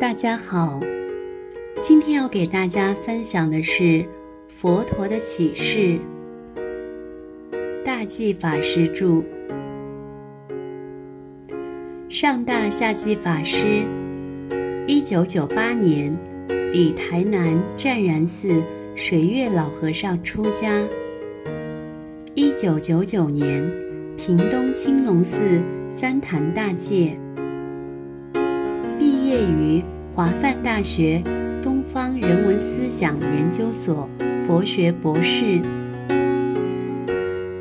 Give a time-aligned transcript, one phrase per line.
[0.00, 0.80] 大家好，
[1.82, 4.02] 今天要给大家分享的是
[4.48, 5.98] 佛陀的启示，
[7.84, 9.22] 大寂法师著。
[12.08, 13.84] 上大下寂法师，
[14.86, 16.16] 一九九八年
[16.72, 18.62] 以台南湛然寺
[18.96, 20.82] 水月老和尚出家，
[22.32, 23.62] 一九九九年
[24.16, 27.20] 屏东青龙寺三坛大戒。
[29.30, 29.80] 毕业于
[30.12, 31.22] 华梵大学
[31.62, 34.10] 东方人文思想研究所
[34.44, 35.60] 佛学博士，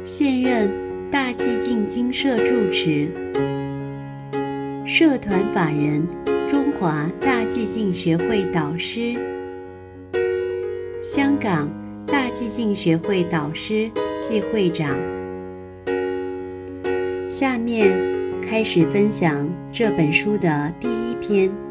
[0.03, 0.67] 现任
[1.11, 3.11] 大寂静精舍住持，
[4.83, 6.07] 社团法人
[6.49, 9.13] 中华大寂静学会导师，
[11.03, 11.69] 香港
[12.07, 13.91] 大寂静学会导师
[14.23, 14.97] 暨会长。
[17.29, 17.95] 下面
[18.41, 21.68] 开始分享这本书的第一篇。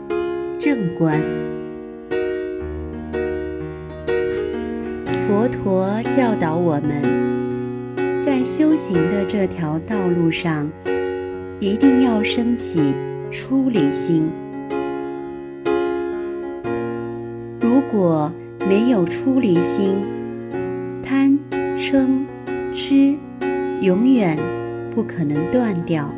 [0.59, 1.23] 正观，
[5.25, 7.01] 佛陀教导我们，
[8.21, 10.69] 在修行的这条道路上，
[11.61, 12.93] 一定要升起
[13.31, 14.29] 出离心。
[17.61, 18.33] 如果
[18.69, 19.95] 没有出离心，
[21.05, 21.39] 贪、
[21.77, 22.25] 嗔、
[22.73, 23.15] 痴，
[23.81, 24.37] 永远
[24.93, 26.13] 不可能断掉。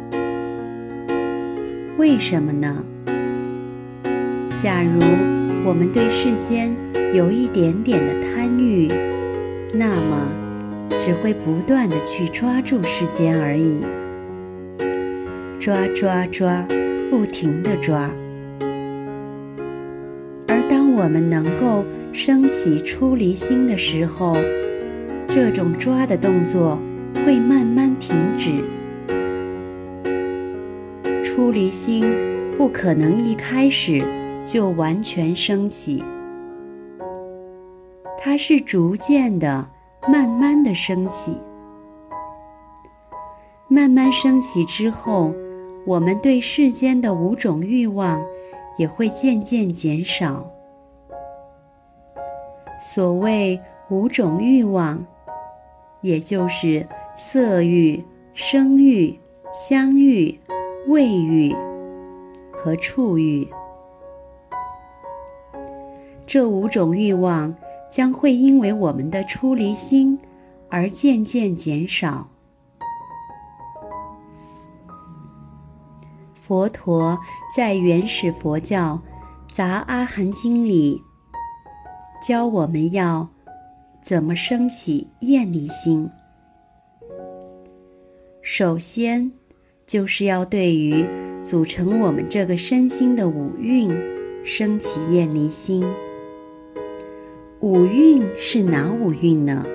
[1.98, 2.82] 为什么呢？
[4.56, 5.00] 假如
[5.64, 6.74] 我们对世间
[7.14, 8.88] 有一点点的贪欲，
[9.72, 10.28] 那么
[10.98, 13.78] 只会不断的去抓住世间而已，
[15.58, 16.66] 抓抓抓，
[17.10, 18.10] 不停的抓。
[20.48, 24.36] 而当我们能够升起出离心的时候，
[25.26, 26.78] 这种抓的动作
[27.24, 28.50] 会慢慢停止。
[31.22, 32.04] 出离心
[32.58, 34.02] 不可能一开始。
[34.52, 36.02] 就完全升起，
[38.18, 39.70] 它是逐渐的、
[40.08, 41.38] 慢慢的升起。
[43.68, 45.32] 慢慢升起之后，
[45.86, 48.20] 我们对世间的五种欲望
[48.76, 50.44] 也会渐渐减少。
[52.80, 55.06] 所谓五种欲望，
[56.00, 56.84] 也就是
[57.16, 59.16] 色欲、声欲、
[59.54, 60.40] 香欲、
[60.88, 61.54] 味欲
[62.50, 63.48] 和触欲。
[66.32, 67.52] 这五种欲望
[67.90, 70.16] 将会因为我们的出离心
[70.68, 72.28] 而渐渐减少。
[76.40, 77.18] 佛陀
[77.56, 79.02] 在原始佛教
[79.52, 81.02] 《杂阿含经》里
[82.22, 83.28] 教我们要
[84.00, 86.08] 怎么升起厌离心。
[88.40, 89.32] 首先，
[89.84, 91.04] 就是要对于
[91.42, 93.90] 组成我们这个身心的五蕴
[94.44, 95.84] 升起厌离心。
[97.60, 99.66] 五蕴是哪五蕴呢？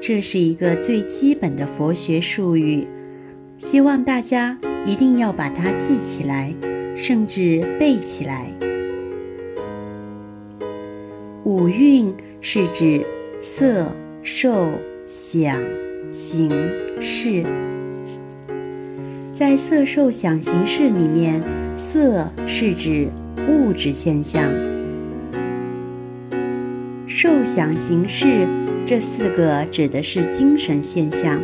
[0.00, 2.86] 这是一个最基本的佛学术语，
[3.58, 6.54] 希望大家一定要把它记起来，
[6.96, 8.50] 甚至背起来。
[11.44, 12.10] 五蕴
[12.40, 13.04] 是指
[13.42, 13.92] 色、
[14.22, 14.66] 受、
[15.06, 15.62] 想、
[16.10, 16.48] 行、
[16.98, 17.44] 识。
[19.34, 21.42] 在色、受、想、行、识里面，
[21.76, 23.10] 色是指
[23.50, 24.50] 物质现象。
[27.24, 28.46] 受想行识
[28.84, 31.40] 这四个指的是精神现象。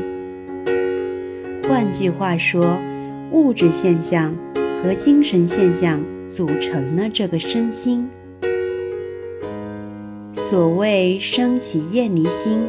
[1.66, 2.76] 换句话说，
[3.32, 5.98] 物质现象和精神现象
[6.28, 8.06] 组成了这个身心。
[10.34, 12.60] 所谓升起厌离心，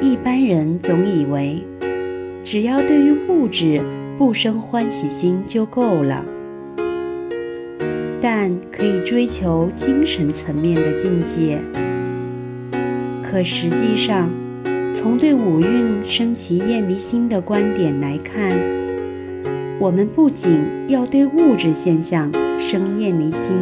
[0.00, 1.62] 一般人总以为
[2.42, 3.78] 只要对于物质
[4.16, 6.24] 不生欢喜心就够了，
[8.22, 11.60] 但可以追求精神层面的境界。
[13.30, 14.30] 可实际上，
[14.90, 18.58] 从对五蕴升起厌离心的观点来看，
[19.78, 23.54] 我们不仅要对物质现象生厌离心，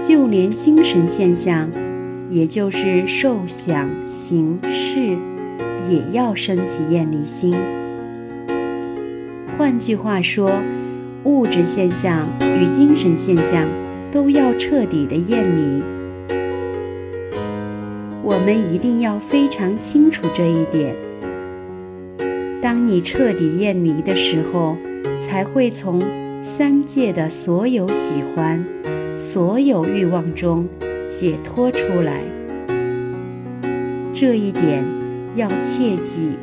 [0.00, 1.68] 就连精神现象，
[2.30, 5.18] 也就是受想行识，
[5.90, 7.52] 也要升起厌离心。
[9.58, 10.52] 换句话说，
[11.24, 13.66] 物质现象与精神现象
[14.12, 15.82] 都要彻底的厌离。
[18.24, 20.94] 我们一定要非常清楚这一点。
[22.62, 24.76] 当你彻底厌离的时候，
[25.20, 26.00] 才会从
[26.44, 28.64] 三界的所有喜欢、
[29.16, 30.68] 所有欲望中
[31.08, 32.22] 解脱出来。
[34.12, 34.84] 这一点
[35.34, 36.38] 要切记。